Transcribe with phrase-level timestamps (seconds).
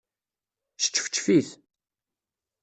[0.83, 1.49] Sčefčef-it.